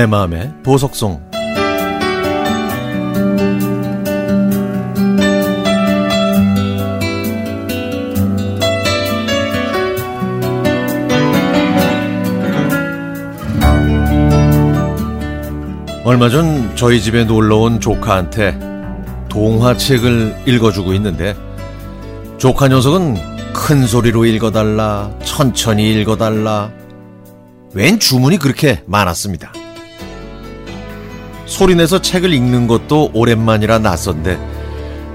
내 0.00 0.06
마음의 0.06 0.50
보석송 0.62 1.20
얼마 16.06 16.30
전 16.30 16.74
저희 16.76 16.98
집에 17.02 17.24
놀러 17.24 17.58
온 17.58 17.78
조카한테 17.78 18.58
동화책을 19.28 20.44
읽어주고 20.46 20.94
있는데 20.94 21.36
조카 22.38 22.68
녀석은 22.68 23.52
큰 23.52 23.86
소리로 23.86 24.24
읽어달라 24.24 25.10
천천히 25.24 25.92
읽어달라 25.92 26.70
웬 27.74 27.98
주문이 27.98 28.38
그렇게 28.38 28.82
많았습니다. 28.86 29.52
소리내서 31.50 32.00
책을 32.00 32.32
읽는 32.32 32.68
것도 32.68 33.10
오랜만이라 33.12 33.80
낯선데 33.80 34.38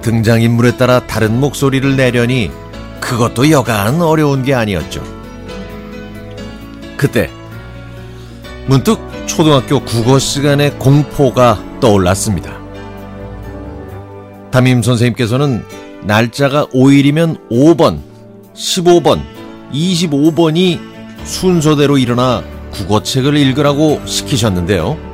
등장인물에 0.00 0.76
따라 0.76 1.06
다른 1.06 1.38
목소리를 1.40 1.96
내려니 1.96 2.50
그것도 3.00 3.50
여간 3.50 4.00
어려운 4.00 4.44
게 4.44 4.54
아니었죠. 4.54 5.02
그때 6.96 7.28
문득 8.66 9.00
초등학교 9.26 9.80
국어 9.80 10.18
시간의 10.18 10.78
공포가 10.78 11.62
떠올랐습니다. 11.80 12.58
담임 14.52 14.82
선생님께서는 14.82 15.64
날짜가 16.04 16.66
5일이면 16.66 17.50
5번, 17.50 17.98
15번, 18.54 19.20
25번이 19.72 20.78
순서대로 21.24 21.98
일어나 21.98 22.42
국어책을 22.70 23.36
읽으라고 23.36 24.00
시키셨는데요. 24.06 25.09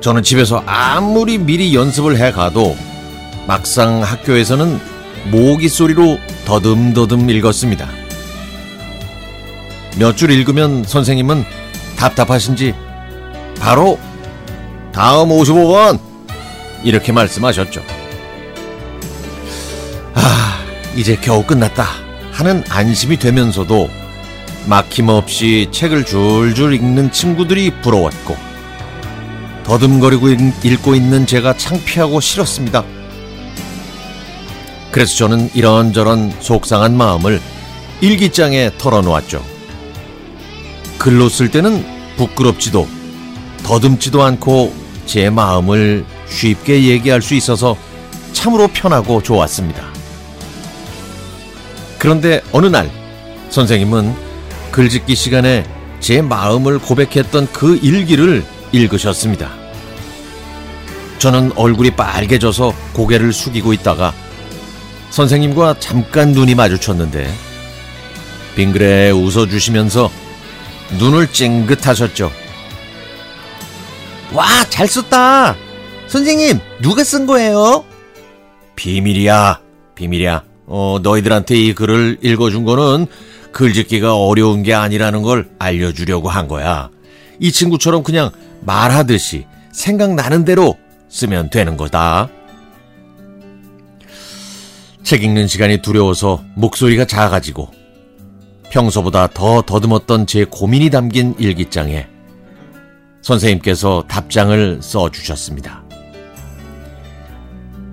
저는 0.00 0.22
집에서 0.22 0.62
아무리 0.66 1.38
미리 1.38 1.74
연습을 1.74 2.16
해 2.18 2.32
가도 2.32 2.76
막상 3.46 4.02
학교에서는 4.02 4.80
모기 5.30 5.68
소리로 5.68 6.18
더듬더듬 6.46 7.28
읽었습니다. 7.28 7.88
몇 9.98 10.16
줄 10.16 10.30
읽으면 10.30 10.84
선생님은 10.84 11.44
답답하신지 11.96 12.74
바로 13.60 13.98
다음 14.92 15.28
55번 15.28 15.98
이렇게 16.82 17.12
말씀하셨죠. 17.12 17.82
아, 20.14 20.64
이제 20.96 21.16
겨우 21.20 21.44
끝났다 21.44 21.84
하는 22.32 22.64
안심이 22.70 23.18
되면서도 23.18 23.90
막힘없이 24.66 25.68
책을 25.72 26.06
줄줄 26.06 26.72
읽는 26.74 27.12
친구들이 27.12 27.70
부러웠고 27.82 28.49
더듬거리고 29.70 30.30
읽고 30.64 30.96
있는 30.96 31.26
제가 31.26 31.56
창피하고 31.56 32.18
싫었습니다. 32.18 32.82
그래서 34.90 35.14
저는 35.14 35.48
이런저런 35.54 36.32
속상한 36.40 36.96
마음을 36.96 37.40
일기장에 38.00 38.72
털어놓았죠. 38.78 39.40
글로 40.98 41.28
쓸 41.28 41.52
때는 41.52 41.86
부끄럽지도 42.16 42.88
더듬지도 43.62 44.20
않고 44.20 44.74
제 45.06 45.30
마음을 45.30 46.04
쉽게 46.26 46.88
얘기할 46.88 47.22
수 47.22 47.34
있어서 47.34 47.76
참으로 48.32 48.66
편하고 48.66 49.22
좋았습니다. 49.22 49.84
그런데 51.96 52.42
어느 52.50 52.66
날 52.66 52.90
선생님은 53.50 54.16
글짓기 54.72 55.14
시간에 55.14 55.64
제 56.00 56.22
마음을 56.22 56.80
고백했던 56.80 57.52
그 57.52 57.76
일기를 57.76 58.44
읽으셨습니다. 58.72 59.59
저는 61.20 61.52
얼굴이 61.54 61.90
빨개져서 61.90 62.74
고개를 62.94 63.34
숙이고 63.34 63.74
있다가 63.74 64.14
선생님과 65.10 65.78
잠깐 65.78 66.32
눈이 66.32 66.54
마주쳤는데 66.54 67.30
빙그레 68.56 69.10
웃어주시면서 69.10 70.10
눈을 70.98 71.30
찡긋하셨죠. 71.30 72.32
와, 74.32 74.46
잘 74.70 74.88
썼다. 74.88 75.56
선생님, 76.06 76.58
누가 76.80 77.04
쓴 77.04 77.26
거예요? 77.26 77.84
비밀이야, 78.76 79.60
비밀이야. 79.94 80.42
어, 80.66 80.98
너희들한테 81.02 81.54
이 81.56 81.74
글을 81.74 82.18
읽어준 82.22 82.64
거는 82.64 83.06
글짓기가 83.52 84.16
어려운 84.16 84.62
게 84.62 84.72
아니라는 84.72 85.22
걸 85.22 85.50
알려주려고 85.58 86.30
한 86.30 86.48
거야. 86.48 86.88
이 87.38 87.52
친구처럼 87.52 88.04
그냥 88.04 88.30
말하듯이 88.62 89.46
생각나는 89.72 90.44
대로 90.44 90.76
쓰면 91.10 91.50
되는 91.50 91.76
거다. 91.76 92.28
책 95.02 95.24
읽는 95.24 95.46
시간이 95.48 95.82
두려워서 95.82 96.42
목소리가 96.54 97.04
작아지고 97.04 97.68
평소보다 98.70 99.26
더 99.28 99.62
더듬었던 99.62 100.26
제 100.26 100.44
고민이 100.44 100.90
담긴 100.90 101.34
일기장에 101.38 102.06
선생님께서 103.22 104.04
답장을 104.08 104.78
써주셨습니다. 104.80 105.82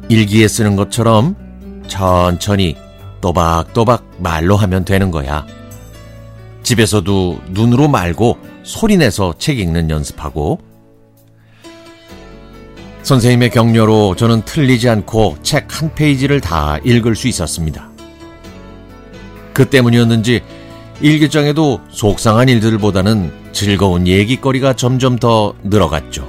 일기에 0.10 0.48
쓰는 0.48 0.76
것처럼 0.76 1.36
천천히 1.88 2.78
또박또박 3.20 4.06
말로 4.20 4.56
하면 4.56 4.86
되는 4.86 5.12
거야. 5.12 5.46
집에서도 6.64 7.42
눈으로 7.50 7.88
말고 7.88 8.38
소리내서 8.64 9.36
책 9.40 9.60
읽는 9.60 9.90
연습하고 9.90 10.60
선생님의 13.08 13.52
격려로 13.52 14.16
저는 14.18 14.42
틀리지 14.42 14.90
않고 14.90 15.38
책 15.42 15.68
한 15.70 15.96
페이지를 15.96 16.42
다 16.42 16.78
읽을 16.84 17.16
수 17.16 17.30
있었습니다. 17.30 17.90
그 19.54 19.70
때문이었는지 19.70 20.42
일기장에도 21.00 21.80
속상한 21.90 22.50
일들보다는 22.50 23.32
즐거운 23.54 24.08
얘기거리가 24.08 24.74
점점 24.74 25.18
더 25.18 25.54
늘어갔죠. 25.64 26.28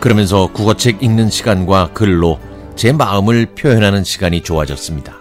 그러면서 0.00 0.48
국어책 0.48 1.04
읽는 1.04 1.30
시간과 1.30 1.90
글로 1.94 2.40
제 2.74 2.90
마음을 2.90 3.46
표현하는 3.54 4.02
시간이 4.02 4.40
좋아졌습니다. 4.40 5.14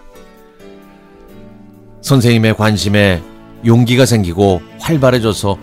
선생님의 2.02 2.56
관심에 2.56 3.22
용기가 3.68 4.08
생기고 4.08 4.64
활발해져서 4.80 5.59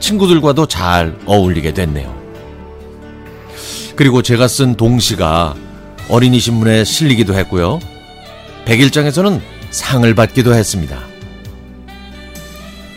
친구들과도 0.00 0.66
잘 0.66 1.16
어울리게 1.24 1.72
됐네요. 1.72 2.21
그리고 4.02 4.20
제가 4.20 4.48
쓴 4.48 4.74
동시가 4.74 5.54
어린이 6.08 6.40
신문에 6.40 6.82
실리기도 6.82 7.34
했고요. 7.34 7.78
백일장에서는 8.64 9.40
상을 9.70 10.12
받기도 10.12 10.54
했습니다. 10.54 10.98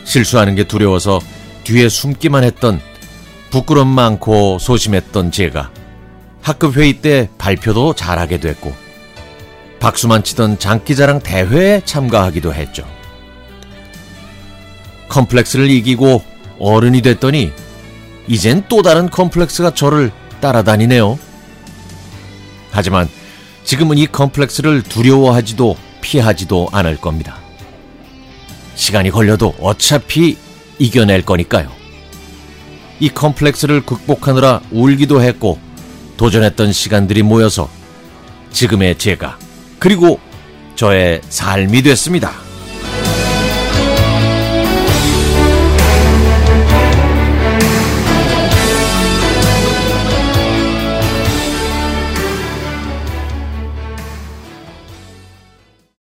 실수하는 0.03 0.55
게 0.55 0.63
두려워서 0.63 1.19
뒤에 1.63 1.89
숨기만 1.89 2.43
했던 2.43 2.81
부끄럼 3.51 3.87
많고 3.87 4.57
소심했던 4.57 5.29
제가 5.29 5.69
학급 6.41 6.75
회의 6.75 6.93
때 7.01 7.29
발표도 7.37 7.93
잘하게 7.93 8.39
됐고 8.39 8.73
박수만 9.79 10.23
치던 10.23 10.57
장기자랑 10.57 11.19
대회에 11.19 11.83
참가하기도 11.85 12.51
했죠. 12.51 12.83
컴플렉스를 15.09 15.69
이기고 15.69 16.23
어른이 16.57 17.03
됐더니 17.03 17.51
이젠 18.27 18.63
또 18.67 18.81
다른 18.81 19.07
컴플렉스가 19.07 19.75
저를 19.75 20.11
따라다니네요. 20.45 21.17
하지만 22.71 23.09
지금은 23.63 23.97
이 23.97 24.05
컴플렉스를 24.05 24.83
두려워하지도 24.83 25.75
피하지도 26.01 26.69
않을 26.71 26.97
겁니다. 26.97 27.37
시간이 28.75 29.09
걸려도 29.09 29.55
어차피 29.59 30.37
이겨낼 30.77 31.23
거니까요. 31.23 31.71
이 32.99 33.09
컴플렉스를 33.09 33.81
극복하느라 33.81 34.61
울기도 34.71 35.21
했고 35.21 35.57
도전했던 36.17 36.71
시간들이 36.73 37.23
모여서 37.23 37.67
지금의 38.51 38.97
제가 38.99 39.39
그리고 39.79 40.19
저의 40.75 41.21
삶이 41.27 41.81
됐습니다. 41.81 42.44